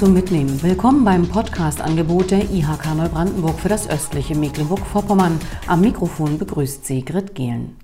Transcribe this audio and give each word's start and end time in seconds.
zum 0.00 0.14
Mitnehmen. 0.14 0.62
Willkommen 0.62 1.04
beim 1.04 1.28
Podcast-Angebot 1.28 2.30
der 2.30 2.50
IHK 2.50 2.94
Neubrandenburg 2.96 3.60
für 3.60 3.68
das 3.68 3.86
östliche 3.86 4.34
Mecklenburg-Vorpommern. 4.34 5.38
Am 5.66 5.82
Mikrofon 5.82 6.38
begrüßt 6.38 6.86
sie 6.86 7.04
Grit 7.04 7.34
Gehlen. 7.34 7.76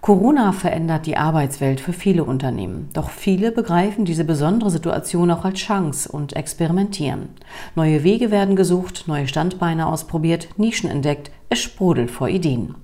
Corona 0.00 0.52
verändert 0.52 1.04
die 1.04 1.16
Arbeitswelt 1.16 1.80
für 1.80 1.92
viele 1.92 2.22
Unternehmen. 2.22 2.90
Doch 2.92 3.10
viele 3.10 3.50
begreifen 3.50 4.04
diese 4.04 4.24
besondere 4.24 4.70
Situation 4.70 5.32
auch 5.32 5.44
als 5.44 5.58
Chance 5.58 6.08
und 6.12 6.36
experimentieren. 6.36 7.30
Neue 7.74 8.04
Wege 8.04 8.30
werden 8.30 8.54
gesucht, 8.54 9.08
neue 9.08 9.26
Standbeine 9.26 9.88
ausprobiert, 9.88 10.50
Nischen 10.56 10.88
entdeckt. 10.88 11.32
Es 11.48 11.58
sprudelt 11.58 12.12
vor 12.12 12.28
Ideen. 12.28 12.76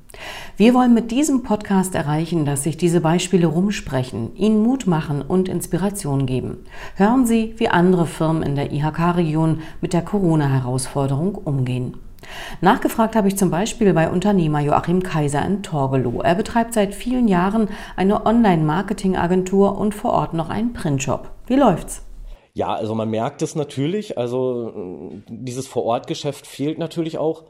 Wir 0.56 0.74
wollen 0.74 0.92
mit 0.92 1.10
diesem 1.10 1.42
Podcast 1.42 1.94
erreichen, 1.94 2.44
dass 2.44 2.64
sich 2.64 2.76
diese 2.76 3.00
Beispiele 3.00 3.46
rumsprechen, 3.46 4.36
Ihnen 4.36 4.62
Mut 4.62 4.86
machen 4.86 5.22
und 5.22 5.48
Inspiration 5.48 6.26
geben. 6.26 6.64
Hören 6.96 7.26
Sie, 7.26 7.54
wie 7.56 7.68
andere 7.68 8.06
Firmen 8.06 8.42
in 8.42 8.56
der 8.56 8.72
IHK-Region 8.72 9.62
mit 9.80 9.92
der 9.92 10.02
Corona-Herausforderung 10.02 11.34
umgehen. 11.34 11.96
Nachgefragt 12.60 13.16
habe 13.16 13.28
ich 13.28 13.36
zum 13.36 13.50
Beispiel 13.50 13.94
bei 13.94 14.10
Unternehmer 14.10 14.60
Joachim 14.60 15.02
Kaiser 15.02 15.44
in 15.44 15.62
Torgelow. 15.62 16.20
Er 16.20 16.34
betreibt 16.34 16.74
seit 16.74 16.94
vielen 16.94 17.28
Jahren 17.28 17.68
eine 17.96 18.26
Online-Marketing-Agentur 18.26 19.78
und 19.78 19.94
vor 19.94 20.12
Ort 20.12 20.34
noch 20.34 20.50
einen 20.50 20.72
Printshop. 20.72 21.30
Wie 21.46 21.56
läuft's? 21.56 22.02
Ja, 22.52 22.74
also 22.74 22.94
man 22.94 23.08
merkt 23.08 23.42
es 23.42 23.54
natürlich. 23.54 24.18
Also 24.18 25.12
dieses 25.28 25.66
Vorortgeschäft 25.66 26.46
fehlt 26.46 26.78
natürlich 26.78 27.16
auch. 27.16 27.44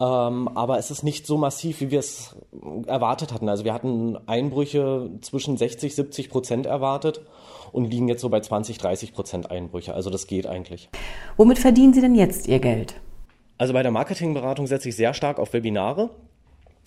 Ähm, 0.00 0.48
aber 0.48 0.78
es 0.78 0.90
ist 0.90 1.04
nicht 1.04 1.26
so 1.26 1.38
massiv, 1.38 1.80
wie 1.80 1.90
wir 1.90 2.00
es 2.00 2.34
erwartet 2.86 3.32
hatten. 3.32 3.48
Also 3.48 3.64
wir 3.64 3.72
hatten 3.72 4.18
Einbrüche 4.26 5.10
zwischen 5.20 5.56
60, 5.56 5.94
70 5.94 6.30
Prozent 6.30 6.66
erwartet 6.66 7.20
und 7.70 7.84
liegen 7.84 8.08
jetzt 8.08 8.20
so 8.20 8.28
bei 8.28 8.40
20, 8.40 8.78
30 8.78 9.12
Prozent 9.12 9.50
Einbrüche. 9.50 9.94
Also 9.94 10.10
das 10.10 10.26
geht 10.26 10.46
eigentlich. 10.46 10.88
Womit 11.36 11.58
verdienen 11.58 11.94
Sie 11.94 12.00
denn 12.00 12.16
jetzt 12.16 12.48
Ihr 12.48 12.58
Geld? 12.58 13.00
Also 13.56 13.72
bei 13.72 13.82
der 13.82 13.92
Marketingberatung 13.92 14.66
setze 14.66 14.88
ich 14.88 14.96
sehr 14.96 15.14
stark 15.14 15.38
auf 15.38 15.52
Webinare. 15.52 16.10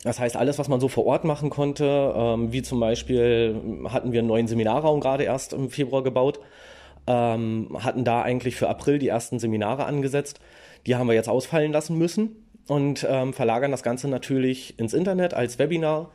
Das 0.04 0.20
heißt, 0.20 0.36
alles, 0.36 0.60
was 0.60 0.68
man 0.68 0.80
so 0.80 0.90
vor 0.90 1.06
Ort 1.06 1.24
machen 1.24 1.50
konnte, 1.50 2.14
ähm, 2.16 2.52
wie 2.52 2.62
zum 2.62 2.80
Beispiel 2.80 3.86
hatten 3.90 4.12
wir 4.12 4.20
einen 4.20 4.28
neuen 4.28 4.48
Seminarraum 4.48 5.00
gerade 5.00 5.24
erst 5.24 5.54
im 5.54 5.70
Februar 5.70 6.04
gebaut, 6.04 6.40
ähm, 7.08 7.70
hatten 7.80 8.04
da 8.04 8.22
eigentlich 8.22 8.56
für 8.56 8.70
April 8.70 9.00
die 9.00 9.08
ersten 9.08 9.40
Seminare 9.40 9.86
angesetzt. 9.86 10.40
Die 10.86 10.96
haben 10.96 11.08
wir 11.08 11.16
jetzt 11.16 11.30
ausfallen 11.30 11.72
lassen 11.72 11.98
müssen 11.98 12.47
und 12.68 13.06
ähm, 13.10 13.34
verlagern 13.34 13.72
das 13.72 13.84
Ganze 13.84 14.08
natürlich 14.08 14.78
ins 14.80 14.94
Internet 14.94 15.34
als 15.34 15.60
Webinar. 15.60 16.12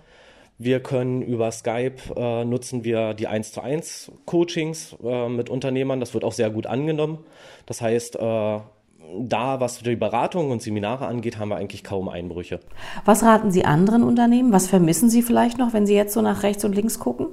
Wir 0.58 0.81
können 0.81 1.22
über 1.22 1.50
Skype 1.50 1.97
äh, 2.14 2.45
nutzen 2.45 2.84
wir 2.84 3.14
die 3.14 3.27
1 3.27 3.53
zu 3.53 3.62
1 3.62 4.12
Coachings 4.27 4.97
äh, 5.03 5.28
mit 5.28 5.50
Unternehmern. 5.50 5.98
Das 5.98 6.14
wird 6.14 6.25
auch 6.25 6.33
sehr 6.33 6.50
gut 6.50 6.67
angenommen. 6.67 7.19
Das 7.67 7.80
heißt, 7.80 8.17
äh, 8.17 8.19
da, 9.19 9.61
was 9.61 9.80
die 9.80 9.97
Beratung 9.97 10.50
und 10.50 10.62
Seminare 10.62 11.06
angeht, 11.06 11.39
haben 11.39 11.48
wir 11.48 11.56
eigentlich 11.56 11.84
kaum 11.84 12.08
Einbrüche. 12.08 12.61
Was 13.05 13.23
raten 13.23 13.50
Sie 13.50 13.64
anderen 13.64 14.03
Unternehmen? 14.03 14.53
Was 14.53 14.69
vermissen 14.69 15.11
Sie 15.11 15.23
vielleicht 15.23 15.58
noch, 15.58 15.73
wenn 15.73 15.86
Sie 15.86 15.95
jetzt 15.95 16.14
so 16.14 16.23
nach 16.23 16.42
rechts 16.42 16.64
und 16.64 16.75
links 16.75 16.98
gucken? 16.98 17.28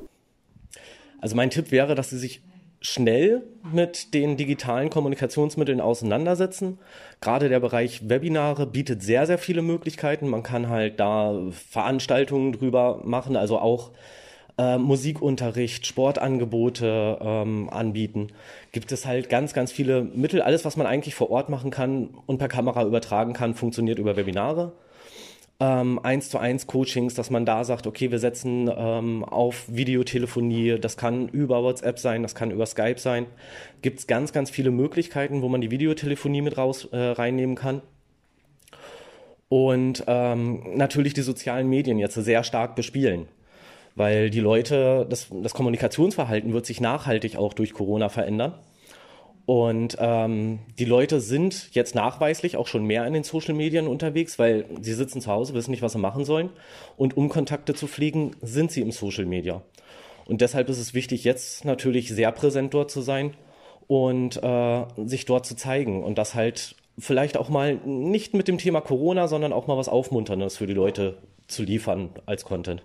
Also 1.22 1.36
mein 1.36 1.50
Tipp 1.50 1.72
wäre, 1.72 1.96
dass 1.96 2.10
Sie 2.10 2.18
sich 2.18 2.42
schnell 2.82 3.44
mit 3.74 4.14
den 4.14 4.38
digitalen 4.38 4.90
Kommunikationsmitteln 4.90 5.82
auseinandersetzen. 5.82 6.80
Gerade 7.20 7.50
der 7.50 7.60
Bereich 7.60 8.08
Webinare 8.08 8.66
bietet 8.66 9.04
sehr, 9.04 9.26
sehr 9.26 9.38
viele 9.38 9.62
Möglichkeiten. 9.62 10.28
Man 10.28 10.44
kann 10.44 10.70
halt 10.70 11.00
da 11.00 11.38
Veranstaltungen 11.52 12.54
drüber 12.54 13.02
machen, 13.04 13.36
also 13.36 13.60
auch 13.60 13.92
äh, 14.58 14.78
Musikunterricht, 14.78 15.86
Sportangebote 15.86 17.18
ähm, 17.22 17.70
anbieten. 17.70 18.28
Gibt 18.72 18.92
es 18.92 19.06
halt 19.06 19.30
ganz, 19.30 19.54
ganz 19.54 19.72
viele 19.72 20.02
Mittel. 20.02 20.42
Alles, 20.42 20.64
was 20.64 20.78
man 20.78 20.88
eigentlich 20.88 21.16
vor 21.16 21.32
Ort 21.32 21.50
machen 21.50 21.72
kann 21.72 22.10
und 22.28 22.38
per 22.38 22.48
Kamera 22.48 22.86
übertragen 22.86 23.34
kann, 23.34 23.56
funktioniert 23.56 24.00
über 24.00 24.16
Webinare 24.16 24.72
ähm, 25.60 26.00
eins 26.04 26.30
zu 26.30 26.38
eins 26.38 26.68
Coachings, 26.68 27.16
dass 27.16 27.30
man 27.30 27.46
da 27.46 27.64
sagt, 27.66 27.86
okay, 27.86 28.12
wir 28.12 28.20
setzen 28.20 28.72
ähm, 28.74 29.26
auf 29.26 29.66
Videotelefonie, 29.68 30.80
das 30.80 30.96
kann 30.96 31.28
über 31.28 31.64
WhatsApp 31.64 32.00
sein, 32.00 32.24
das 32.24 32.34
kann 32.34 32.52
über 32.52 32.66
Skype 32.66 32.98
sein. 32.98 33.26
Gibt 33.82 34.00
es 34.00 34.08
ganz, 34.08 34.32
ganz 34.32 34.50
viele 34.50 34.72
Möglichkeiten, 34.72 35.42
wo 35.42 35.50
man 35.50 35.60
die 35.60 35.72
Videotelefonie 35.72 36.42
mit 36.42 36.58
raus 36.58 36.88
äh, 36.92 36.98
reinnehmen 36.98 37.56
kann. 37.56 37.82
Und 39.50 40.04
ähm, 40.08 40.78
natürlich 40.78 41.14
die 41.14 41.22
sozialen 41.22 41.68
Medien 41.68 41.98
jetzt 41.98 42.14
sehr 42.16 42.44
stark 42.44 42.76
bespielen. 42.76 43.28
Weil 43.96 44.30
die 44.30 44.40
Leute, 44.40 45.06
das, 45.10 45.28
das 45.30 45.54
Kommunikationsverhalten 45.54 46.54
wird 46.54 46.66
sich 46.66 46.80
nachhaltig 46.80 47.36
auch 47.36 47.54
durch 47.54 47.74
Corona 47.74 48.08
verändern. 48.08 48.54
Und 49.50 49.98
ähm, 50.00 50.60
die 50.78 50.86
Leute 50.86 51.20
sind 51.20 51.74
jetzt 51.74 51.96
nachweislich 51.96 52.56
auch 52.56 52.68
schon 52.68 52.84
mehr 52.84 53.08
in 53.08 53.14
den 53.14 53.24
Social 53.24 53.56
Medien 53.56 53.88
unterwegs, 53.88 54.38
weil 54.38 54.66
sie 54.80 54.94
sitzen 54.94 55.22
zu 55.22 55.32
Hause, 55.32 55.56
wissen 55.56 55.72
nicht, 55.72 55.82
was 55.82 55.94
sie 55.94 55.98
machen 55.98 56.24
sollen. 56.24 56.52
Und 56.98 57.18
um 57.18 57.30
Kontakte 57.30 57.74
zu 57.74 57.88
pflegen, 57.88 58.36
sind 58.44 58.72
sie 58.72 58.82
im 58.82 58.92
Social 58.92 59.26
Media. 59.26 59.64
Und 60.28 60.42
deshalb 60.42 60.70
ist 60.70 60.78
es 60.78 60.94
wichtig, 60.94 61.24
jetzt 61.24 61.66
natürlich 61.66 62.10
sehr 62.10 62.32
präsent 62.32 62.76
dort 62.76 62.92
zu 62.92 63.02
sein 63.02 63.34
und 63.88 64.38
äh, 64.44 64.86
sich 65.04 65.26
dort 65.26 65.48
zu 65.48 65.56
zeigen. 65.56 66.04
Und 66.04 66.20
das 66.20 66.36
halt 66.36 66.76
vielleicht 67.00 67.36
auch 67.36 67.50
mal 67.50 67.78
nicht 67.78 68.36
mit 68.36 68.48
dem 68.48 68.60
Thema 68.60 68.82
Corona, 68.82 69.28
sondern 69.28 69.52
auch 69.52 69.66
mal 69.66 69.78
was 69.78 69.90
Aufmunterndes 69.90 70.58
für 70.58 70.68
die 70.68 70.76
Leute 70.76 71.18
zu 71.48 71.64
liefern 71.64 72.12
als 72.28 72.46
Content. 72.46 72.84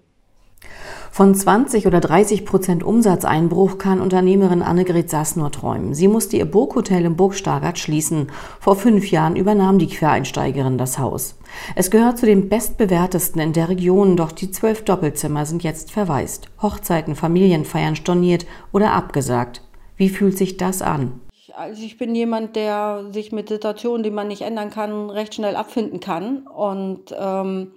Von 1.14 1.32
20 1.32 1.86
oder 1.86 2.00
30 2.00 2.44
Prozent 2.44 2.82
Umsatzeinbruch 2.82 3.78
kann 3.78 4.00
Unternehmerin 4.00 4.62
Annegret 4.62 5.08
Sass 5.08 5.36
nur 5.36 5.52
träumen. 5.52 5.94
Sie 5.94 6.08
musste 6.08 6.36
ihr 6.36 6.44
Burghotel 6.44 7.04
im 7.04 7.14
Burgstargard 7.14 7.78
schließen. 7.78 8.32
Vor 8.58 8.74
fünf 8.74 9.08
Jahren 9.12 9.36
übernahm 9.36 9.78
die 9.78 9.86
Quereinsteigerin 9.86 10.76
das 10.76 10.98
Haus. 10.98 11.38
Es 11.76 11.92
gehört 11.92 12.18
zu 12.18 12.26
den 12.26 12.48
bestbewertesten 12.48 13.40
in 13.40 13.52
der 13.52 13.68
Region, 13.68 14.16
doch 14.16 14.32
die 14.32 14.50
zwölf 14.50 14.82
Doppelzimmer 14.82 15.46
sind 15.46 15.62
jetzt 15.62 15.92
verwaist. 15.92 16.48
Hochzeiten, 16.60 17.14
Familienfeiern 17.14 17.94
storniert 17.94 18.44
oder 18.72 18.90
abgesagt. 18.90 19.62
Wie 19.96 20.08
fühlt 20.08 20.36
sich 20.36 20.56
das 20.56 20.82
an? 20.82 21.20
Also 21.56 21.84
ich 21.84 21.96
bin 21.96 22.16
jemand, 22.16 22.56
der 22.56 23.04
sich 23.12 23.30
mit 23.30 23.48
Situationen, 23.50 24.02
die 24.02 24.10
man 24.10 24.26
nicht 24.26 24.42
ändern 24.42 24.70
kann, 24.70 25.10
recht 25.10 25.36
schnell 25.36 25.54
abfinden 25.54 26.00
kann. 26.00 26.48
Und 26.48 27.14
ähm, 27.16 27.70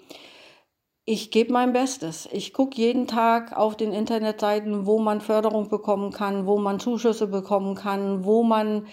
ich 1.10 1.32
gebe 1.32 1.54
mein 1.54 1.72
Bestes. 1.72 2.28
Ich 2.34 2.52
gucke 2.52 2.76
jeden 2.76 3.08
Tag 3.08 3.56
auf 3.56 3.78
den 3.78 3.94
Internetseiten, 3.94 4.86
wo 4.86 5.00
man 5.00 5.22
Förderung 5.22 5.70
bekommen 5.70 6.12
kann, 6.12 6.46
wo 6.46 6.58
man 6.58 6.82
Zuschüsse 6.82 7.28
bekommen 7.28 7.76
kann, 7.76 8.26
wo 8.26 8.44
man 8.44 8.88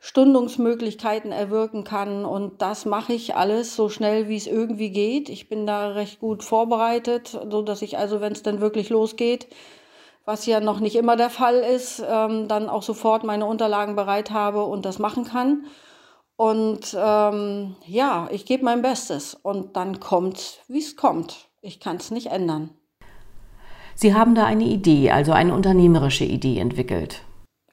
Stundungsmöglichkeiten 0.00 1.30
erwirken 1.30 1.84
kann. 1.84 2.24
Und 2.24 2.62
das 2.62 2.86
mache 2.86 3.12
ich 3.12 3.36
alles 3.36 3.76
so 3.76 3.90
schnell, 3.90 4.30
wie 4.30 4.38
es 4.38 4.46
irgendwie 4.46 4.88
geht. 4.88 5.28
Ich 5.28 5.50
bin 5.50 5.66
da 5.66 5.88
recht 5.88 6.20
gut 6.20 6.42
vorbereitet, 6.42 7.38
so 7.50 7.60
dass 7.60 7.82
ich 7.82 7.98
also, 7.98 8.22
wenn 8.22 8.32
es 8.32 8.42
dann 8.42 8.62
wirklich 8.62 8.88
losgeht, 8.88 9.46
was 10.24 10.46
ja 10.46 10.60
noch 10.60 10.80
nicht 10.80 10.96
immer 10.96 11.16
der 11.16 11.28
Fall 11.30 11.56
ist, 11.56 12.02
ähm, 12.08 12.48
dann 12.48 12.70
auch 12.70 12.82
sofort 12.82 13.24
meine 13.24 13.44
Unterlagen 13.44 13.94
bereit 13.94 14.30
habe 14.30 14.64
und 14.64 14.86
das 14.86 14.98
machen 14.98 15.24
kann. 15.24 15.66
Und 16.38 16.96
ähm, 16.96 17.74
ja, 17.84 18.28
ich 18.30 18.46
gebe 18.46 18.64
mein 18.64 18.80
Bestes 18.80 19.34
und 19.34 19.76
dann 19.76 19.98
kommt, 19.98 20.60
wie 20.68 20.78
es 20.78 20.94
kommt. 20.94 21.48
Ich 21.62 21.80
kann 21.80 21.96
es 21.96 22.12
nicht 22.12 22.28
ändern. 22.28 22.70
Sie 23.96 24.14
haben 24.14 24.36
da 24.36 24.44
eine 24.44 24.62
Idee, 24.62 25.10
also 25.10 25.32
eine 25.32 25.52
unternehmerische 25.52 26.24
Idee 26.24 26.60
entwickelt. 26.60 27.22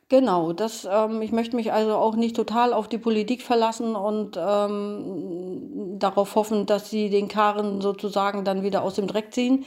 Genau, 0.08 0.54
das, 0.54 0.88
ähm, 0.90 1.24
ich 1.24 1.32
möchte 1.32 1.56
mich 1.56 1.74
also 1.74 1.96
auch 1.96 2.16
nicht 2.16 2.36
total 2.36 2.74
auf 2.74 2.88
die 2.88 3.00
Politik 3.00 3.42
verlassen 3.42 3.96
und 3.96 4.38
ähm, 4.40 5.98
darauf 5.98 6.36
hoffen, 6.36 6.68
dass 6.68 6.92
sie 6.92 7.10
den 7.10 7.28
Karren 7.28 7.82
sozusagen 7.82 8.44
dann 8.46 8.62
wieder 8.62 8.84
aus 8.84 8.94
dem 8.96 9.08
Dreck 9.08 9.34
ziehen. 9.34 9.66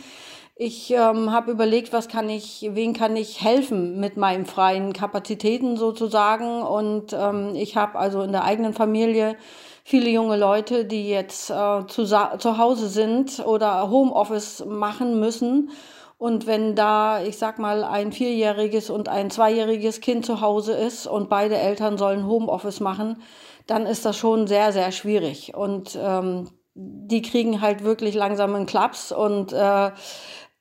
Ich 0.55 0.93
ähm, 0.93 1.33
habe 1.33 1.51
überlegt, 1.51 1.93
was 1.93 2.07
kann 2.09 2.29
ich, 2.31 2.69
wen 2.73 2.93
kann 2.93 3.17
ich 3.17 3.43
helfen 3.43 3.99
mit 3.99 4.17
meinen 4.17 4.47
freien 4.47 4.93
Kapazitäten 4.93 5.77
sozusagen. 5.77 6.63
Und 6.63 7.13
ähm, 7.13 7.55
ich 7.57 7.77
habe 7.77 7.99
also 7.99 8.23
in 8.23 8.33
der 8.33 8.45
eigenen 8.45 8.75
Familie 8.75 9.37
viele 9.85 10.11
junge 10.11 10.37
Leute, 10.37 10.85
die 10.85 11.09
jetzt 11.09 11.51
äh, 11.51 11.87
zu, 11.89 12.05
zu 12.05 12.59
Hause 12.59 12.89
sind 12.89 13.45
oder 13.45 13.91
Homeoffice 13.91 14.65
machen 14.67 15.19
müssen. 15.21 15.71
Und 16.19 16.49
wenn 16.49 16.75
da, 16.75 17.23
ich 17.23 17.39
sag 17.39 17.61
mal, 17.61 17.85
ein 17.85 18.11
vierjähriges 18.13 18.91
und 18.91 19.09
ein 19.09 19.31
zweijähriges 19.31 20.01
Kind 20.01 20.27
zu 20.27 20.41
Hause 20.41 20.73
ist 20.73 21.07
und 21.07 21.29
beide 21.29 21.57
Eltern 21.57 21.97
sollen 21.97 22.27
Homeoffice 22.27 22.81
machen, 22.81 23.23
dann 23.69 23.87
ist 23.87 24.05
das 24.05 24.17
schon 24.17 24.49
sehr, 24.49 24.73
sehr 24.73 24.91
schwierig. 24.91 25.55
Und 25.55 25.97
ähm, 26.01 26.51
die 26.75 27.23
kriegen 27.23 27.61
halt 27.61 27.85
wirklich 27.85 28.15
langsam 28.15 28.55
einen 28.55 28.67
Klaps 28.67 29.13
und 29.13 29.53
äh, 29.53 29.91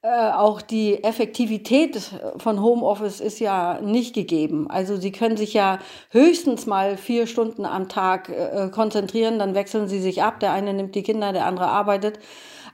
äh, 0.04 0.32
auch 0.32 0.62
die 0.62 1.04
Effektivität 1.04 2.00
von 2.38 2.62
Homeoffice 2.62 3.20
ist 3.20 3.40
ja 3.40 3.82
nicht 3.82 4.14
gegeben. 4.14 4.70
Also 4.70 4.96
Sie 4.96 5.12
können 5.12 5.38
sich 5.38 5.54
ja 5.54 5.80
höchstens 6.12 6.68
mal 6.68 6.98
vier 6.98 7.26
Stunden 7.26 7.66
am 7.66 7.90
Tag 7.90 8.30
äh, 8.30 8.70
konzentrieren, 8.70 9.40
dann 9.40 9.56
wechseln 9.56 9.88
Sie 9.88 10.00
sich 10.00 10.22
ab. 10.22 10.40
Der 10.40 10.52
eine 10.52 10.74
nimmt 10.74 10.94
die 10.94 11.04
Kinder, 11.04 11.34
der 11.34 11.46
andere 11.48 11.68
arbeitet. 11.68 12.20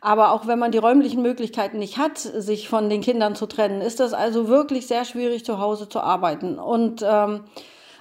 Aber 0.04 0.34
auch 0.34 0.48
wenn 0.48 0.60
man 0.60 0.72
die 0.72 0.78
räumlichen 0.78 1.22
Möglichkeiten 1.22 1.80
nicht 1.80 1.98
hat, 1.98 2.18
sich 2.18 2.70
von 2.70 2.90
den 2.90 3.02
Kindern 3.02 3.36
zu 3.36 3.48
trennen, 3.48 3.82
ist 3.82 4.00
das 4.00 4.14
also 4.14 4.48
wirklich 4.48 4.86
sehr 4.86 5.06
schwierig, 5.06 5.46
zu 5.46 5.60
Hause 5.60 5.88
zu 5.90 6.02
arbeiten. 6.02 6.60
Und 6.60 7.04
ähm, 7.04 7.46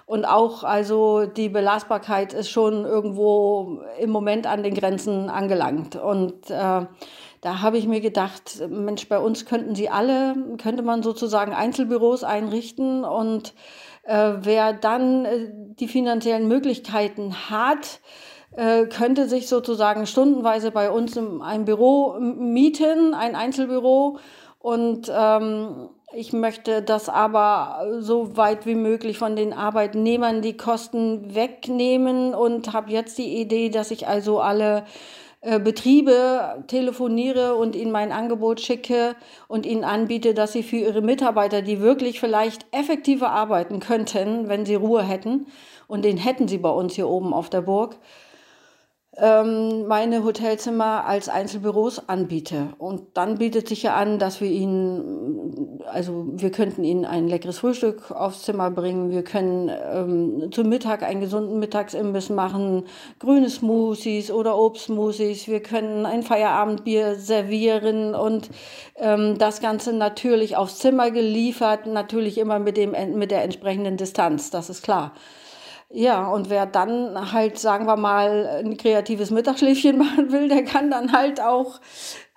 Und 0.05 0.25
auch 0.27 0.65
also 0.65 1.27
die 1.27 1.49
Belastbarkeit 1.49 2.35
ist 2.35 2.51
schon 2.51 2.85
irgendwo 2.85 3.81
im 3.99 4.11
Moment 4.11 4.47
an 4.47 4.63
den 4.63 4.75
Grenzen 4.75 5.31
angelangt. 5.31 5.97
Und 5.97 6.51
äh, 6.51 6.87
da 7.41 7.63
habe 7.63 7.79
ich 7.79 7.87
mir 7.87 8.01
gedacht, 8.01 8.61
Mensch, 8.69 9.09
bei 9.09 9.19
uns 9.19 9.47
könnten 9.47 9.75
sie 9.75 9.89
alle, 9.89 10.35
könnte 10.63 10.83
man 10.83 11.03
sozusagen 11.03 11.55
Einzelbüros 11.55 12.25
einrichten 12.25 13.05
und 13.05 13.55
äh, 14.03 14.33
wer 14.41 14.73
dann 14.73 15.25
äh, 15.25 15.49
die 15.79 15.89
finanziellen 15.89 16.49
Möglichkeiten 16.49 17.49
hat, 17.49 18.01
könnte 18.55 19.29
sich 19.29 19.49
sozusagen 19.49 20.07
stundenweise 20.07 20.71
bei 20.71 20.91
uns 20.91 21.19
ein 21.19 21.65
Büro 21.65 22.19
mieten, 22.19 23.15
ein 23.15 23.35
Einzelbüro. 23.35 24.19
Und 24.59 25.11
ähm, 25.15 25.89
ich 26.15 26.33
möchte 26.33 26.83
das 26.83 27.09
aber 27.09 27.87
so 28.01 28.37
weit 28.37 28.67
wie 28.67 28.75
möglich 28.75 29.17
von 29.17 29.35
den 29.35 29.53
Arbeitnehmern 29.53 30.43
die 30.43 30.57
Kosten 30.57 31.35
wegnehmen 31.35 32.35
und 32.35 32.73
habe 32.73 32.91
jetzt 32.91 33.17
die 33.17 33.41
Idee, 33.41 33.71
dass 33.71 33.91
ich 33.91 34.07
also 34.07 34.41
alle 34.41 34.85
äh, 35.41 35.59
Betriebe 35.59 36.65
telefoniere 36.69 37.57
und 37.57 37.75
ihnen 37.75 37.91
mein 37.91 38.13
Angebot 38.13 38.61
schicke 38.61 39.17
und 39.49 39.67
ihnen 39.67 39.85
anbiete, 39.85 40.35
dass 40.35 40.53
sie 40.53 40.63
für 40.63 40.77
ihre 40.77 41.01
Mitarbeiter, 41.01 41.63
die 41.63 41.81
wirklich 41.81 42.21
vielleicht 42.21 42.67
effektiver 42.73 43.31
arbeiten 43.31 43.81
könnten, 43.81 44.49
wenn 44.49 44.67
sie 44.67 44.75
Ruhe 44.77 45.03
hätten, 45.03 45.47
und 45.89 46.05
den 46.05 46.17
hätten 46.17 46.47
sie 46.47 46.59
bei 46.59 46.71
uns 46.71 46.95
hier 46.95 47.09
oben 47.09 47.35
auf 47.35 47.51
der 47.51 47.63
Burg, 47.63 47.97
ähm, 49.19 49.87
meine 49.87 50.25
Hotelzimmer 50.25 51.05
als 51.05 51.29
Einzelbüros 51.29 52.09
anbiete. 52.09 52.69
Und 52.79 53.03
dann 53.15 53.37
bietet 53.37 53.69
sich 53.69 53.83
ja 53.83 53.95
an, 53.95 54.19
dass 54.19 54.41
wir 54.41 54.51
ihnen, 54.51 55.81
also 55.87 56.29
wir 56.33 56.51
könnten 56.51 56.83
ihnen 56.83 57.05
ein 57.05 57.29
leckeres 57.29 57.59
Frühstück 57.59 58.11
aufs 58.11 58.43
Zimmer 58.43 58.71
bringen, 58.71 59.11
wir 59.11 59.23
können 59.23 59.71
ähm, 59.71 60.51
zum 60.51 60.71
Mittag 60.71 61.03
einen 61.03 61.21
gesunden 61.21 61.59
Mittagsimbiss 61.59 62.31
machen, 62.31 62.85
grüne 63.19 63.51
Smoothies 63.51 64.31
oder 64.31 64.57
Obstsmoothies, 64.57 65.47
wir 65.47 65.61
können 65.61 66.07
ein 66.07 66.23
Feierabendbier 66.23 67.17
servieren 67.17 68.15
und 68.15 68.49
ähm, 68.97 69.37
das 69.37 69.61
Ganze 69.61 69.93
natürlich 69.93 70.57
aufs 70.57 70.79
Zimmer 70.79 71.11
geliefert, 71.11 71.87
natürlich 71.87 72.39
immer 72.39 72.59
mit, 72.59 72.79
dem, 72.79 72.93
mit 73.19 73.31
der 73.31 73.45
entsprechenden 73.45 73.99
Distanz, 73.99 74.49
das 74.51 74.71
ist 74.71 74.83
klar. 74.83 75.13
Ja, 75.95 76.29
und 76.29 76.49
wer 76.49 76.65
dann 76.65 77.33
halt, 77.33 77.59
sagen 77.59 77.87
wir 77.87 77.97
mal, 77.97 78.63
ein 78.65 78.79
kreatives 78.79 79.31
Mittagsschläfchen 79.31 79.99
machen 79.99 80.33
will, 80.33 80.49
der 80.49 80.65
kann 80.65 80.91
dann 80.91 81.13
halt 81.13 81.39
auch, 81.41 81.81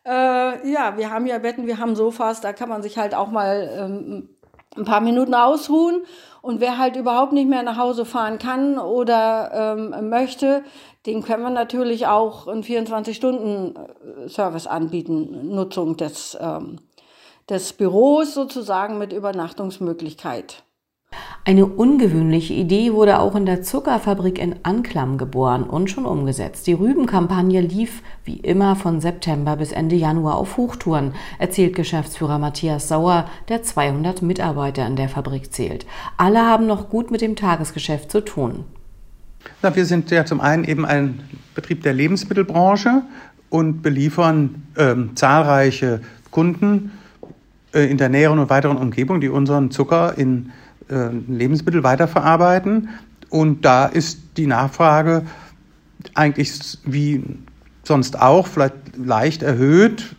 äh, 0.05 0.69
ja, 0.69 0.97
wir 0.97 1.09
haben 1.09 1.25
ja 1.25 1.39
Betten, 1.39 1.65
wir 1.65 1.79
haben 1.79 1.95
Sofas, 1.95 2.41
da 2.41 2.51
kann 2.51 2.67
man 2.67 2.83
sich 2.83 2.97
halt 2.97 3.15
auch 3.15 3.31
mal 3.31 3.69
ähm, 3.79 4.29
ein 4.75 4.83
paar 4.83 4.99
Minuten 4.99 5.33
ausruhen. 5.33 6.03
Und 6.41 6.59
wer 6.59 6.77
halt 6.77 6.97
überhaupt 6.97 7.31
nicht 7.31 7.49
mehr 7.49 7.63
nach 7.63 7.77
Hause 7.77 8.03
fahren 8.05 8.39
kann 8.39 8.77
oder 8.77 9.77
ähm, 9.77 10.09
möchte, 10.09 10.63
dem 11.05 11.23
können 11.23 11.43
wir 11.43 11.49
natürlich 11.49 12.07
auch 12.07 12.47
einen 12.47 12.61
24-Stunden-Service 12.61 14.67
anbieten, 14.67 15.55
Nutzung 15.55 15.95
des, 15.97 16.37
ähm, 16.39 16.79
des 17.49 17.73
Büros 17.73 18.33
sozusagen 18.33 18.97
mit 18.97 19.13
Übernachtungsmöglichkeit. 19.13 20.64
Eine 21.47 21.67
ungewöhnliche 21.67 22.55
Idee 22.55 22.91
wurde 22.91 23.19
auch 23.19 23.35
in 23.35 23.45
der 23.45 23.61
Zuckerfabrik 23.61 24.39
in 24.39 24.55
Anklam 24.63 25.19
geboren 25.19 25.61
und 25.61 25.91
schon 25.91 26.07
umgesetzt. 26.07 26.65
Die 26.65 26.73
Rübenkampagne 26.73 27.61
lief 27.61 28.01
wie 28.23 28.37
immer 28.37 28.75
von 28.75 28.99
September 28.99 29.55
bis 29.55 29.71
Ende 29.71 29.95
Januar 29.95 30.37
auf 30.37 30.57
Hochtouren, 30.57 31.13
erzählt 31.37 31.75
Geschäftsführer 31.75 32.39
Matthias 32.39 32.87
Sauer, 32.87 33.29
der 33.47 33.61
200 33.61 34.23
Mitarbeiter 34.23 34.87
in 34.87 34.95
der 34.95 35.07
Fabrik 35.07 35.53
zählt. 35.53 35.85
Alle 36.17 36.39
haben 36.41 36.65
noch 36.65 36.89
gut 36.89 37.11
mit 37.11 37.21
dem 37.21 37.35
Tagesgeschäft 37.35 38.09
zu 38.09 38.21
tun. 38.21 38.63
Na, 39.61 39.75
wir 39.75 39.85
sind 39.85 40.09
ja 40.09 40.25
zum 40.25 40.41
einen 40.41 40.63
eben 40.63 40.83
ein 40.83 41.19
Betrieb 41.53 41.83
der 41.83 41.93
Lebensmittelbranche 41.93 43.03
und 43.51 43.83
beliefern 43.83 44.63
ähm, 44.79 45.11
zahlreiche 45.15 46.01
Kunden 46.31 46.91
äh, 47.71 47.85
in 47.85 47.99
der 47.99 48.09
näheren 48.09 48.39
und 48.39 48.49
weiteren 48.49 48.77
Umgebung, 48.77 49.21
die 49.21 49.29
unseren 49.29 49.69
Zucker 49.69 50.17
in 50.17 50.51
äh, 50.89 51.09
Lebensmittel 51.27 51.83
weiterverarbeiten. 51.83 52.89
Und 53.29 53.65
da 53.65 53.85
ist 53.85 54.19
die 54.37 54.47
Nachfrage 54.47 55.23
eigentlich 56.13 56.77
wie 56.85 57.23
sonst 57.83 58.21
auch 58.21 58.47
vielleicht 58.47 58.75
leicht 58.97 59.43
erhöht. 59.43 60.15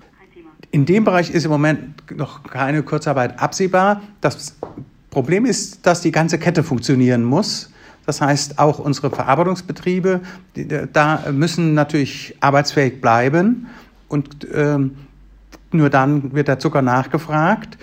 In 0.71 0.85
dem 0.85 1.05
Bereich 1.05 1.31
ist 1.31 1.45
im 1.45 1.51
Moment 1.51 2.11
noch 2.17 2.43
keine 2.43 2.83
Kurzarbeit 2.83 3.41
absehbar. 3.41 4.03
Das 4.21 4.57
Problem 5.11 5.47
ist, 5.47 5.87
dass 5.87 6.01
die 6.01 6.13
ganze 6.13 6.39
Kette 6.39 6.63
funktionieren 6.63 7.25
muss. 7.25 7.71
Das 8.05 8.21
heißt, 8.21 8.59
auch 8.59 8.79
unsere 8.79 9.11
Verarbeitungsbetriebe, 9.11 10.21
da 10.93 11.25
müssen 11.33 11.75
natürlich 11.75 12.37
arbeitsfähig 12.41 13.01
bleiben. 13.01 13.67
Und 14.09 14.47
ähm, 14.53 14.97
nur 15.73 15.91
dann 15.91 16.33
wird 16.35 16.49
der 16.49 16.59
Zucker 16.59 16.83
nachgefragt 16.83 17.79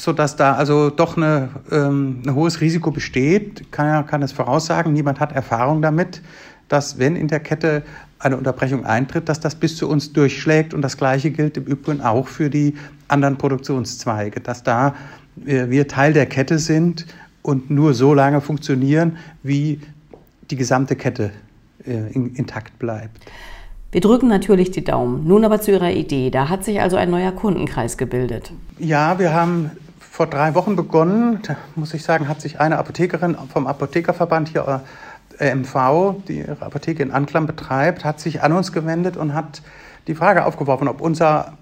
sodass 0.00 0.34
da 0.34 0.54
also 0.54 0.88
doch 0.88 1.16
eine, 1.16 1.50
ähm, 1.70 2.22
ein 2.24 2.34
hohes 2.34 2.62
Risiko 2.62 2.90
besteht, 2.90 3.70
kann, 3.70 4.06
kann 4.06 4.22
es 4.22 4.32
voraussagen. 4.32 4.94
Niemand 4.94 5.20
hat 5.20 5.32
Erfahrung 5.32 5.82
damit, 5.82 6.22
dass 6.68 6.98
wenn 6.98 7.16
in 7.16 7.28
der 7.28 7.40
Kette 7.40 7.82
eine 8.18 8.36
Unterbrechung 8.36 8.86
eintritt, 8.86 9.28
dass 9.28 9.40
das 9.40 9.54
bis 9.54 9.76
zu 9.76 9.88
uns 9.88 10.12
durchschlägt. 10.12 10.72
Und 10.72 10.82
das 10.82 10.96
Gleiche 10.96 11.30
gilt 11.30 11.58
im 11.58 11.64
Übrigen 11.64 12.00
auch 12.00 12.28
für 12.28 12.48
die 12.48 12.74
anderen 13.08 13.36
Produktionszweige, 13.36 14.40
dass 14.40 14.62
da 14.62 14.94
äh, 15.44 15.68
wir 15.68 15.86
Teil 15.86 16.14
der 16.14 16.26
Kette 16.26 16.58
sind 16.58 17.06
und 17.42 17.70
nur 17.70 17.92
so 17.92 18.14
lange 18.14 18.40
funktionieren, 18.40 19.18
wie 19.42 19.80
die 20.50 20.56
gesamte 20.56 20.96
Kette 20.96 21.30
äh, 21.86 22.12
in, 22.12 22.34
intakt 22.36 22.78
bleibt. 22.78 23.18
Wir 23.92 24.00
drücken 24.00 24.28
natürlich 24.28 24.70
die 24.70 24.84
Daumen. 24.84 25.26
Nun 25.26 25.44
aber 25.44 25.60
zu 25.60 25.72
Ihrer 25.72 25.90
Idee. 25.90 26.30
Da 26.30 26.48
hat 26.48 26.64
sich 26.64 26.80
also 26.80 26.96
ein 26.96 27.10
neuer 27.10 27.32
Kundenkreis 27.32 27.98
gebildet. 27.98 28.52
Ja, 28.78 29.18
wir 29.18 29.34
haben 29.34 29.72
vor 30.10 30.26
drei 30.26 30.54
Wochen 30.54 30.76
begonnen. 30.76 31.38
Da 31.46 31.56
muss 31.76 31.94
ich 31.94 32.02
sagen, 32.02 32.28
hat 32.28 32.40
sich 32.40 32.60
eine 32.60 32.78
Apothekerin 32.78 33.36
vom 33.52 33.66
Apothekerverband 33.66 34.48
hier, 34.48 34.82
äh, 35.38 35.54
MV, 35.54 36.16
die 36.26 36.40
ihre 36.40 36.60
Apotheke 36.62 37.02
in 37.02 37.12
Anklam 37.12 37.46
betreibt, 37.46 38.04
hat 38.04 38.20
sich 38.20 38.42
an 38.42 38.52
uns 38.52 38.72
gewendet 38.72 39.16
und 39.16 39.32
hat 39.34 39.62
die 40.08 40.14
Frage 40.14 40.44
aufgeworfen, 40.44 40.88
ob 40.88 41.00
unser 41.00 41.54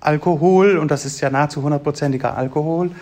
Alkohol, 0.00 0.78
und 0.78 0.90
das 0.90 1.04
ist 1.04 1.20
ja 1.20 1.28
nahezu 1.28 1.62
hundertprozentiger 1.62 2.36
Alkohol, 2.36 2.92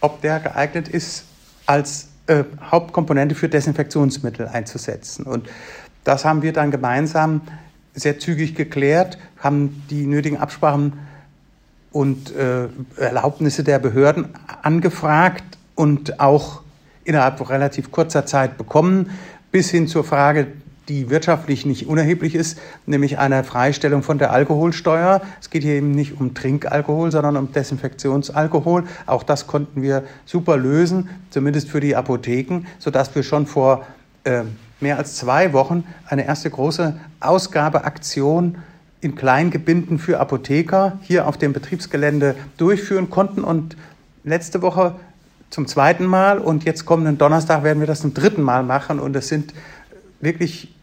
ob 0.00 0.22
der 0.22 0.40
geeignet 0.40 0.88
ist, 0.88 1.26
als 1.66 2.08
äh, 2.26 2.44
Hauptkomponente 2.70 3.34
für 3.34 3.50
Desinfektionsmittel 3.50 4.48
einzusetzen. 4.48 5.26
Und 5.26 5.48
das 6.04 6.24
haben 6.24 6.40
wir 6.40 6.54
dann 6.54 6.70
gemeinsam 6.70 7.42
sehr 7.94 8.18
zügig 8.18 8.54
geklärt, 8.54 9.18
haben 9.38 9.84
die 9.90 10.06
nötigen 10.06 10.38
Absprachen 10.38 10.94
und 11.96 12.36
äh, 12.36 12.68
Erlaubnisse 12.98 13.64
der 13.64 13.78
Behörden 13.78 14.28
angefragt 14.60 15.56
und 15.74 16.20
auch 16.20 16.60
innerhalb 17.04 17.48
relativ 17.48 17.90
kurzer 17.90 18.26
Zeit 18.26 18.58
bekommen, 18.58 19.08
bis 19.50 19.70
hin 19.70 19.88
zur 19.88 20.04
Frage, 20.04 20.48
die 20.90 21.08
wirtschaftlich 21.08 21.64
nicht 21.64 21.86
unerheblich 21.86 22.34
ist, 22.34 22.58
nämlich 22.84 23.18
einer 23.18 23.44
Freistellung 23.44 24.02
von 24.02 24.18
der 24.18 24.30
Alkoholsteuer. 24.30 25.22
Es 25.40 25.48
geht 25.48 25.62
hier 25.62 25.72
eben 25.72 25.92
nicht 25.92 26.20
um 26.20 26.34
Trinkalkohol, 26.34 27.10
sondern 27.10 27.38
um 27.38 27.50
Desinfektionsalkohol. 27.52 28.84
Auch 29.06 29.22
das 29.22 29.46
konnten 29.46 29.80
wir 29.80 30.02
super 30.26 30.58
lösen, 30.58 31.08
zumindest 31.30 31.70
für 31.70 31.80
die 31.80 31.96
Apotheken, 31.96 32.66
sodass 32.78 33.14
wir 33.14 33.22
schon 33.22 33.46
vor 33.46 33.86
äh, 34.24 34.42
mehr 34.80 34.98
als 34.98 35.16
zwei 35.16 35.54
Wochen 35.54 35.84
eine 36.06 36.26
erste 36.26 36.50
große 36.50 37.00
Ausgabeaktion 37.20 38.58
in 39.00 39.14
Kleingebinden 39.14 39.98
für 39.98 40.20
Apotheker 40.20 40.98
hier 41.02 41.28
auf 41.28 41.36
dem 41.36 41.52
Betriebsgelände 41.52 42.34
durchführen 42.56 43.10
konnten. 43.10 43.44
Und 43.44 43.76
letzte 44.24 44.62
Woche 44.62 44.96
zum 45.50 45.66
zweiten 45.66 46.04
Mal 46.04 46.38
und 46.38 46.64
jetzt 46.64 46.86
kommenden 46.86 47.18
Donnerstag 47.18 47.62
werden 47.62 47.80
wir 47.80 47.86
das 47.86 48.00
zum 48.00 48.14
dritten 48.14 48.42
Mal 48.42 48.62
machen. 48.62 48.98
Und 48.98 49.14
es 49.16 49.28
sind 49.28 49.54
wirklich 50.20 50.74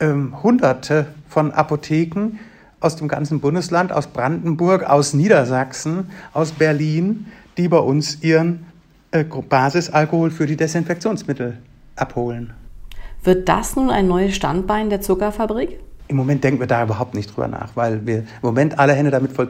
ähm, 0.00 0.42
Hunderte 0.42 1.06
von 1.28 1.52
Apotheken 1.52 2.38
aus 2.80 2.96
dem 2.96 3.08
ganzen 3.08 3.40
Bundesland, 3.40 3.92
aus 3.92 4.06
Brandenburg, 4.06 4.84
aus 4.84 5.12
Niedersachsen, 5.12 6.10
aus 6.32 6.52
Berlin, 6.52 7.26
die 7.58 7.68
bei 7.68 7.78
uns 7.78 8.22
ihren 8.22 8.66
äh, 9.10 9.24
Basisalkohol 9.24 10.30
für 10.30 10.46
die 10.46 10.56
Desinfektionsmittel 10.56 11.58
abholen. 11.96 12.54
Wird 13.22 13.48
das 13.48 13.76
nun 13.76 13.90
ein 13.90 14.08
neues 14.08 14.34
Standbein 14.34 14.88
der 14.88 15.02
Zuckerfabrik? 15.02 15.78
Im 16.10 16.16
Moment 16.16 16.42
denken 16.42 16.58
wir 16.58 16.66
da 16.66 16.82
überhaupt 16.82 17.14
nicht 17.14 17.30
drüber 17.30 17.46
nach, 17.46 17.76
weil 17.76 18.04
wir 18.04 18.18
im 18.18 18.26
Moment 18.42 18.80
alle 18.80 18.94
Hände 18.94 19.12
damit 19.12 19.30
voll 19.30 19.48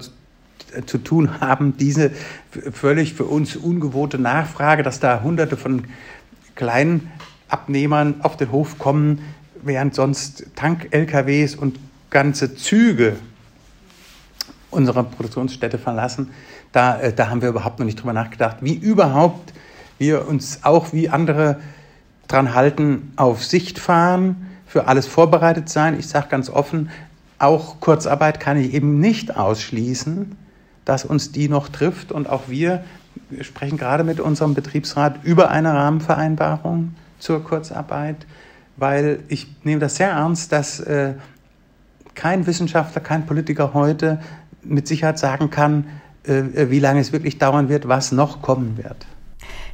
zu 0.85 0.99
tun 0.99 1.41
haben, 1.41 1.79
diese 1.79 2.11
völlig 2.51 3.15
für 3.15 3.25
uns 3.25 3.57
ungewohnte 3.57 4.19
Nachfrage, 4.19 4.83
dass 4.83 5.01
da 5.01 5.23
hunderte 5.23 5.57
von 5.57 5.85
kleinen 6.57 7.11
Abnehmern 7.49 8.17
auf 8.21 8.37
den 8.37 8.53
Hof 8.53 8.79
kommen, 8.79 9.21
während 9.63 9.95
sonst 9.95 10.49
Tank-LKWs 10.55 11.55
und 11.55 11.79
ganze 12.11 12.55
Züge 12.55 13.17
unsere 14.71 15.03
Produktionsstätte 15.03 15.79
verlassen. 15.79 16.29
Da, 16.73 17.01
äh, 17.01 17.15
da 17.15 17.31
haben 17.31 17.41
wir 17.41 17.49
überhaupt 17.49 17.79
noch 17.79 17.87
nicht 17.87 17.99
drüber 17.99 18.13
nachgedacht, 18.13 18.59
wie 18.61 18.75
überhaupt 18.75 19.55
wir 19.97 20.29
uns 20.29 20.61
auch 20.63 20.93
wie 20.93 21.09
andere 21.09 21.59
dran 22.29 22.55
halten, 22.55 23.15
auf 23.17 23.47
Sicht 23.47 23.79
fahren, 23.79 24.50
für 24.71 24.87
alles 24.87 25.09
vorbereitet 25.09 25.69
sein. 25.69 25.99
Ich 25.99 26.07
sage 26.07 26.29
ganz 26.29 26.49
offen, 26.49 26.91
auch 27.41 27.81
Kurzarbeit 27.81 28.39
kann 28.39 28.57
ich 28.57 28.73
eben 28.73 29.01
nicht 29.01 29.37
ausschließen, 29.37 30.37
dass 30.85 31.05
uns 31.05 31.33
die 31.33 31.49
noch 31.49 31.69
trifft. 31.69 32.13
Und 32.13 32.29
auch 32.29 32.43
wir 32.47 32.85
sprechen 33.41 33.79
gerade 33.79 34.05
mit 34.05 34.21
unserem 34.21 34.55
Betriebsrat 34.55 35.25
über 35.25 35.51
eine 35.51 35.75
Rahmenvereinbarung 35.75 36.95
zur 37.19 37.43
Kurzarbeit, 37.43 38.27
weil 38.77 39.25
ich 39.27 39.49
nehme 39.65 39.81
das 39.81 39.97
sehr 39.97 40.11
ernst, 40.11 40.53
dass 40.53 40.79
äh, 40.79 41.15
kein 42.15 42.47
Wissenschaftler, 42.47 43.01
kein 43.01 43.27
Politiker 43.27 43.75
heute 43.75 44.21
mit 44.63 44.87
Sicherheit 44.87 45.19
sagen 45.19 45.51
kann, 45.51 45.87
äh, 46.23 46.71
wie 46.71 46.79
lange 46.79 47.01
es 47.01 47.13
wirklich 47.13 47.39
dauern 47.39 47.69
wird, 47.69 47.89
was 47.89 48.13
noch 48.13 48.41
kommen 48.41 48.77
wird. 48.77 49.05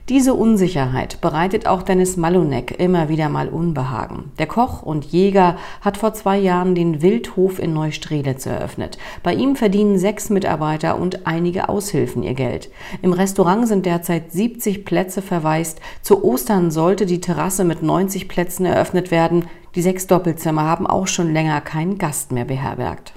Diese 0.09 0.35
Unsicherheit 0.35 1.21
bereitet 1.21 1.67
auch 1.67 1.83
Dennis 1.83 2.17
Malunek 2.17 2.79
immer 2.79 3.09
wieder 3.09 3.29
mal 3.29 3.49
Unbehagen. 3.49 4.31
Der 4.39 4.47
Koch 4.47 4.83
und 4.83 5.05
Jäger 5.05 5.57
hat 5.81 5.97
vor 5.97 6.15
zwei 6.15 6.39
Jahren 6.39 6.77
den 6.77 7.03
Wildhof 7.03 7.59
in 7.59 7.73
Neustrelitz 7.73 8.47
eröffnet. 8.47 8.99
Bei 9.25 9.35
ihm 9.35 9.57
verdienen 9.57 9.99
sechs 9.99 10.31
Mitarbeiter 10.31 10.97
und 11.01 11.27
einige 11.27 11.69
Aushilfen 11.69 12.23
ihr 12.23 12.35
Geld. 12.35 12.71
Im 13.03 13.13
Restaurant 13.13 13.67
sind 13.67 13.85
derzeit 13.85 14.31
70 14.31 14.85
Plätze 14.85 15.23
verwaist. 15.23 15.81
Zu 16.03 16.23
Ostern 16.23 16.71
sollte 16.71 17.05
die 17.05 17.21
Terrasse 17.21 17.65
mit 17.65 17.83
90 17.83 18.29
Plätzen 18.29 18.65
eröffnet 18.65 19.11
werden. 19.11 19.47
Die 19.75 19.83
sechs 19.83 20.07
Doppelzimmer 20.07 20.63
haben 20.63 20.87
auch 20.87 21.09
schon 21.09 21.33
länger 21.33 21.61
keinen 21.61 21.99
Gast 21.99 22.31
mehr 22.31 22.45
beherbergt. 22.45 23.15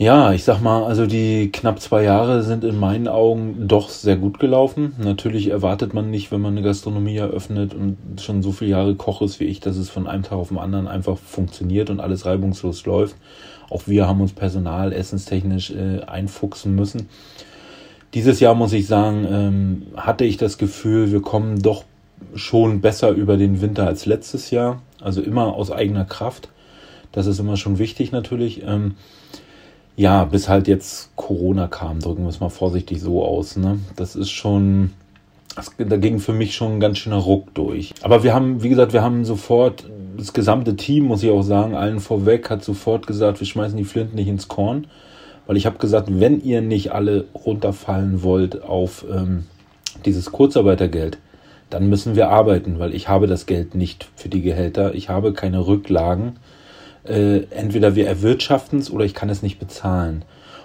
Ja, 0.00 0.32
ich 0.32 0.44
sag 0.44 0.60
mal, 0.60 0.84
also 0.84 1.06
die 1.06 1.50
knapp 1.50 1.80
zwei 1.80 2.04
Jahre 2.04 2.44
sind 2.44 2.62
in 2.62 2.78
meinen 2.78 3.08
Augen 3.08 3.66
doch 3.66 3.88
sehr 3.88 4.14
gut 4.14 4.38
gelaufen. 4.38 4.94
Natürlich 4.98 5.48
erwartet 5.48 5.92
man 5.92 6.08
nicht, 6.08 6.30
wenn 6.30 6.40
man 6.40 6.52
eine 6.52 6.62
Gastronomie 6.62 7.16
eröffnet 7.16 7.74
und 7.74 7.96
schon 8.20 8.44
so 8.44 8.52
viele 8.52 8.70
Jahre 8.70 8.94
Koch 8.94 9.22
ist 9.22 9.40
wie 9.40 9.46
ich, 9.46 9.58
dass 9.58 9.76
es 9.76 9.90
von 9.90 10.06
einem 10.06 10.22
Tag 10.22 10.38
auf 10.38 10.48
den 10.50 10.58
anderen 10.58 10.86
einfach 10.86 11.18
funktioniert 11.18 11.90
und 11.90 11.98
alles 11.98 12.26
reibungslos 12.26 12.86
läuft. 12.86 13.16
Auch 13.70 13.88
wir 13.88 14.06
haben 14.06 14.20
uns 14.20 14.32
personal, 14.32 14.92
essenstechnisch 14.92 15.72
äh, 15.72 16.02
einfuchsen 16.06 16.76
müssen. 16.76 17.08
Dieses 18.14 18.38
Jahr 18.38 18.54
muss 18.54 18.72
ich 18.74 18.86
sagen, 18.86 19.26
ähm, 19.28 19.82
hatte 19.96 20.24
ich 20.24 20.36
das 20.36 20.58
Gefühl, 20.58 21.10
wir 21.10 21.22
kommen 21.22 21.60
doch 21.60 21.82
schon 22.36 22.80
besser 22.80 23.10
über 23.10 23.36
den 23.36 23.60
Winter 23.60 23.88
als 23.88 24.06
letztes 24.06 24.52
Jahr. 24.52 24.80
Also 25.00 25.22
immer 25.22 25.54
aus 25.54 25.72
eigener 25.72 26.04
Kraft. 26.04 26.50
Das 27.10 27.26
ist 27.26 27.40
immer 27.40 27.56
schon 27.56 27.80
wichtig 27.80 28.12
natürlich. 28.12 28.62
Ähm, 28.64 28.94
ja, 29.98 30.24
bis 30.24 30.48
halt 30.48 30.68
jetzt 30.68 31.10
Corona 31.16 31.66
kam, 31.66 31.98
drücken 31.98 32.22
wir 32.22 32.28
es 32.28 32.38
mal 32.38 32.50
vorsichtig 32.50 33.00
so 33.00 33.24
aus. 33.24 33.56
Ne? 33.56 33.80
Das 33.96 34.14
ist 34.14 34.30
schon, 34.30 34.92
das, 35.56 35.72
da 35.76 35.96
ging 35.96 36.20
für 36.20 36.32
mich 36.32 36.54
schon 36.54 36.74
ein 36.74 36.80
ganz 36.80 36.98
schöner 36.98 37.16
Ruck 37.16 37.52
durch. 37.54 37.92
Aber 38.02 38.22
wir 38.22 38.32
haben, 38.32 38.62
wie 38.62 38.68
gesagt, 38.68 38.92
wir 38.92 39.02
haben 39.02 39.24
sofort, 39.24 39.90
das 40.16 40.32
gesamte 40.32 40.76
Team, 40.76 41.06
muss 41.06 41.24
ich 41.24 41.30
auch 41.30 41.42
sagen, 41.42 41.74
allen 41.74 41.98
vorweg, 41.98 42.48
hat 42.48 42.62
sofort 42.62 43.08
gesagt, 43.08 43.40
wir 43.40 43.46
schmeißen 43.48 43.76
die 43.76 43.84
Flinten 43.84 44.14
nicht 44.14 44.28
ins 44.28 44.46
Korn. 44.46 44.86
Weil 45.48 45.56
ich 45.56 45.66
habe 45.66 45.78
gesagt, 45.78 46.08
wenn 46.12 46.40
ihr 46.44 46.60
nicht 46.60 46.92
alle 46.92 47.24
runterfallen 47.34 48.22
wollt 48.22 48.62
auf 48.62 49.04
ähm, 49.12 49.46
dieses 50.04 50.30
Kurzarbeitergeld, 50.30 51.18
dann 51.70 51.88
müssen 51.88 52.14
wir 52.14 52.28
arbeiten, 52.28 52.78
weil 52.78 52.94
ich 52.94 53.08
habe 53.08 53.26
das 53.26 53.46
Geld 53.46 53.74
nicht 53.74 54.08
für 54.14 54.28
die 54.28 54.42
Gehälter. 54.42 54.94
Ich 54.94 55.08
habe 55.08 55.32
keine 55.32 55.66
Rücklagen 55.66 56.36
äh, 57.08 57.46
entweder 57.50 57.94
wir 57.94 58.06
erwirtschaften 58.06 58.78
es 58.78 58.90
oder 58.90 59.04
ich 59.04 59.14
kann 59.14 59.30
es 59.30 59.42
nicht 59.42 59.58
bezahlen. 59.58 60.24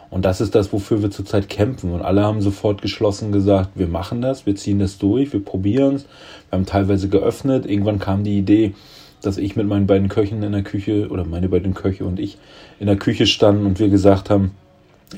Und 0.09 0.25
das 0.25 0.41
ist 0.41 0.53
das, 0.53 0.71
wofür 0.71 1.01
wir 1.01 1.09
zurzeit 1.09 1.49
kämpfen. 1.49 1.91
Und 1.91 2.03
alle 2.03 2.23
haben 2.23 2.41
sofort 2.41 2.83
geschlossen 2.83 3.31
gesagt, 3.31 3.71
wir 3.73 3.87
machen 3.87 4.21
das, 4.21 4.45
wir 4.45 4.55
ziehen 4.55 4.77
das 4.77 4.99
durch, 4.99 5.33
wir 5.33 5.43
probieren 5.43 5.95
es. 5.95 6.03
Wir 6.49 6.57
haben 6.59 6.67
teilweise 6.67 7.09
geöffnet. 7.09 7.65
Irgendwann 7.65 7.97
kam 7.97 8.23
die 8.23 8.37
Idee, 8.37 8.75
dass 9.23 9.37
ich 9.37 9.55
mit 9.55 9.65
meinen 9.65 9.87
beiden 9.87 10.09
Köchen 10.09 10.43
in 10.43 10.51
der 10.51 10.61
Küche 10.61 11.07
oder 11.09 11.25
meine 11.25 11.49
beiden 11.49 11.73
Köche 11.73 12.05
und 12.05 12.19
ich 12.19 12.37
in 12.79 12.85
der 12.85 12.97
Küche 12.97 13.25
standen 13.25 13.65
und 13.65 13.79
wir 13.79 13.89
gesagt 13.89 14.29
haben, 14.29 14.51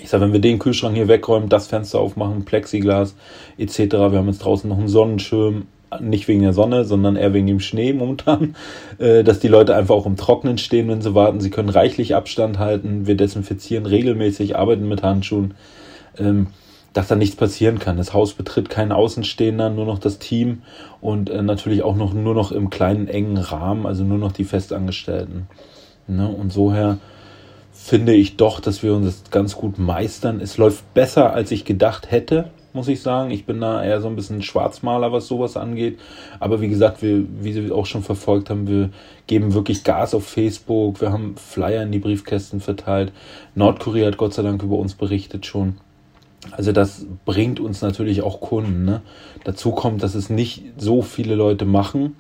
ich 0.02 0.10
sage, 0.10 0.24
wenn 0.24 0.34
wir 0.34 0.40
den 0.40 0.60
Kühlschrank 0.60 0.96
hier 0.96 1.08
wegräumen, 1.08 1.50
das 1.50 1.68
Fenster 1.68 2.00
aufmachen, 2.00 2.46
Plexiglas 2.46 3.16
etc. 3.58 3.80
Wir 3.80 4.00
haben 4.00 4.28
jetzt 4.28 4.44
draußen 4.44 4.70
noch 4.70 4.78
einen 4.78 4.88
Sonnenschirm, 4.88 5.68
nicht 6.00 6.28
wegen 6.28 6.42
der 6.42 6.54
Sonne, 6.54 6.86
sondern 6.86 7.16
eher 7.16 7.34
wegen 7.34 7.48
dem 7.48 7.60
Schnee 7.60 7.94
momentan, 7.94 8.56
äh, 8.98 9.24
dass 9.24 9.40
die 9.40 9.48
Leute 9.48 9.76
einfach 9.76 9.96
auch 9.96 10.06
im 10.06 10.18
Trocknen 10.18 10.58
stehen, 10.58 10.88
wenn 10.88 11.02
sie 11.02 11.16
warten. 11.16 11.40
Sie 11.40 11.50
können 11.50 11.70
reichlich 11.70 12.16
Abstand 12.16 12.60
halten. 12.60 13.08
Wir 13.08 13.16
desinfizieren 13.16 13.86
regelmäßig, 13.86 14.56
arbeiten 14.56 14.88
mit 14.88 15.04
Handschuhen, 15.04 15.54
ähm, 16.18 16.48
dass 16.94 17.08
da 17.08 17.16
nichts 17.16 17.36
passieren 17.36 17.80
kann. 17.80 17.98
Das 17.98 18.14
Haus 18.14 18.34
betritt 18.34 18.70
keinen 18.70 18.92
Außenstehender, 18.92 19.70
nur 19.70 19.86
noch 19.86 20.00
das 20.00 20.20
Team 20.20 20.62
und 21.02 21.30
äh, 21.30 21.42
natürlich 21.42 21.84
auch 21.84 21.96
noch 21.96 22.14
nur 22.14 22.34
noch 22.34 22.52
im 22.52 22.70
kleinen 22.70 23.08
engen 23.08 23.38
Rahmen, 23.38 23.86
also 23.86 24.04
nur 24.04 24.18
noch 24.18 24.32
die 24.32 24.46
Festangestellten. 24.46 25.48
Ne? 26.08 26.28
Und 26.28 26.54
soher 26.54 27.00
finde 27.74 28.14
ich 28.14 28.38
doch, 28.38 28.60
dass 28.60 28.82
wir 28.82 28.94
uns 28.94 29.22
das 29.22 29.32
ganz 29.32 29.56
gut 29.56 29.78
meistern. 29.78 30.40
Es 30.40 30.58
läuft 30.58 30.94
besser, 30.94 31.34
als 31.34 31.52
ich 31.52 31.66
gedacht 31.66 32.10
hätte 32.12 32.50
muss 32.76 32.88
ich 32.88 33.02
sagen. 33.02 33.32
Ich 33.32 33.46
bin 33.46 33.60
da 33.62 33.84
eher 33.84 34.02
so 34.02 34.08
ein 34.08 34.16
bisschen 34.16 34.44
Schwarzmaler, 34.44 35.12
was 35.12 35.28
sowas 35.28 35.58
angeht. 35.58 36.00
Aber 36.40 36.62
wie 36.62 36.70
gesagt, 36.70 37.02
wir, 37.02 37.26
wie 37.42 37.54
Sie 37.54 37.72
auch 37.72 37.86
schon 37.86 38.04
verfolgt 38.04 38.50
haben, 38.50 38.68
wir 38.68 38.90
geben 39.28 39.54
wirklich 39.54 39.84
Gas 39.84 40.14
auf 40.14 40.28
Facebook. 40.28 41.02
Wir 41.02 41.12
haben 41.12 41.36
Flyer 41.38 41.84
in 41.84 41.92
die 41.92 42.00
Briefkästen 42.00 42.60
verteilt. 42.60 43.12
Nordkorea 43.56 44.08
hat 44.08 44.18
Gott 44.18 44.34
sei 44.34 44.44
Dank 44.44 44.62
über 44.62 44.78
uns 44.78 44.94
berichtet 44.94 45.46
schon. 45.46 45.78
Also 46.52 46.72
das 46.72 47.06
bringt 47.26 47.60
uns 47.60 47.82
natürlich 47.82 48.22
auch 48.22 48.40
Kunden. 48.40 48.86
Ne? 48.86 49.02
Dazu 49.44 49.72
kommt, 49.72 50.04
dass 50.04 50.16
es 50.16 50.30
nicht 50.30 50.64
so 50.78 51.02
viele 51.02 51.36
Leute 51.36 51.66
machen, 51.66 52.16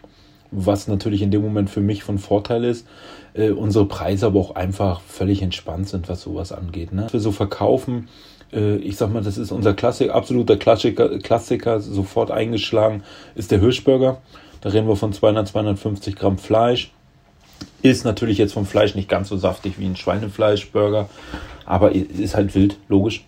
was 0.51 0.87
natürlich 0.87 1.21
in 1.21 1.31
dem 1.31 1.41
Moment 1.41 1.69
für 1.69 1.81
mich 1.81 2.03
von 2.03 2.17
Vorteil 2.17 2.63
ist. 2.63 2.87
Äh, 3.33 3.51
unsere 3.51 3.85
Preise 3.85 4.27
aber 4.27 4.39
auch 4.39 4.55
einfach 4.55 5.01
völlig 5.01 5.41
entspannt 5.41 5.89
sind, 5.89 6.09
was 6.09 6.21
sowas 6.21 6.51
angeht. 6.51 6.93
Ne? 6.93 7.07
Wir 7.11 7.19
so 7.19 7.31
verkaufen 7.31 8.07
äh, 8.55 8.77
ich 8.77 8.97
sag 8.97 9.11
mal, 9.13 9.21
das 9.21 9.37
ist 9.37 9.51
unser 9.51 9.73
Klassik, 9.73 10.11
absoluter 10.11 10.57
Klassiker, 10.57 11.19
Klassiker, 11.19 11.79
sofort 11.79 12.31
eingeschlagen, 12.31 13.03
ist 13.35 13.51
der 13.51 13.59
Hirschburger. 13.59 14.21
Da 14.61 14.69
reden 14.69 14.87
wir 14.87 14.95
von 14.95 15.13
200, 15.13 15.47
250 15.47 16.15
Gramm 16.15 16.37
Fleisch. 16.37 16.91
Ist 17.81 18.03
natürlich 18.03 18.37
jetzt 18.37 18.53
vom 18.53 18.65
Fleisch 18.65 18.95
nicht 18.95 19.09
ganz 19.09 19.29
so 19.29 19.37
saftig 19.37 19.77
wie 19.77 19.85
ein 19.85 19.95
Schweinefleischburger, 19.95 21.07
aber 21.65 21.93
ist 21.93 22.35
halt 22.35 22.55
wild, 22.55 22.77
logisch. 22.87 23.23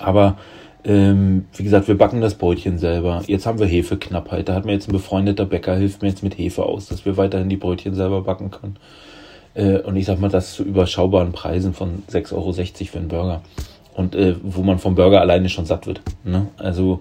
Aber 0.00 0.36
ähm, 0.84 1.46
wie 1.56 1.64
gesagt, 1.64 1.88
wir 1.88 1.96
backen 1.96 2.20
das 2.20 2.34
Brötchen 2.34 2.78
selber. 2.78 3.22
Jetzt 3.26 3.46
haben 3.46 3.58
wir 3.58 3.66
Hefeknappheit. 3.66 4.48
Da 4.48 4.54
hat 4.54 4.64
mir 4.66 4.72
jetzt 4.72 4.88
ein 4.88 4.92
befreundeter 4.92 5.46
Bäcker, 5.46 5.76
hilft 5.76 6.02
mir 6.02 6.08
jetzt 6.08 6.22
mit 6.22 6.36
Hefe 6.36 6.64
aus, 6.64 6.86
dass 6.86 7.04
wir 7.04 7.16
weiterhin 7.16 7.48
die 7.48 7.56
Brötchen 7.56 7.94
selber 7.94 8.22
backen 8.22 8.50
können. 8.50 8.76
Äh, 9.54 9.78
und 9.78 9.96
ich 9.96 10.04
sag 10.04 10.20
mal, 10.20 10.30
das 10.30 10.52
zu 10.52 10.62
überschaubaren 10.62 11.32
Preisen 11.32 11.74
von 11.74 12.02
6,60 12.10 12.32
Euro 12.34 12.52
für 12.52 12.98
einen 12.98 13.08
Burger 13.08 13.42
und 14.00 14.14
äh, 14.14 14.34
wo 14.42 14.62
man 14.62 14.78
vom 14.78 14.94
Burger 14.94 15.20
alleine 15.20 15.48
schon 15.48 15.66
satt 15.66 15.86
wird. 15.86 16.00
Ne? 16.24 16.48
Also 16.56 17.00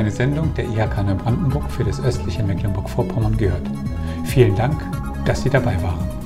eine 0.07 0.15
Sendung 0.15 0.53
der 0.53 0.63
IHK 0.69 1.03
Neubrandenburg 1.03 1.69
für 1.69 1.83
das 1.83 1.99
östliche 1.99 2.41
Mecklenburg-Vorpommern 2.41 3.35
gehört. 3.35 3.63
Vielen 4.23 4.55
Dank, 4.55 4.81
dass 5.25 5.41
Sie 5.41 5.49
dabei 5.49 5.75
waren. 5.83 6.16